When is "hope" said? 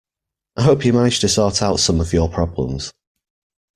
0.63-0.83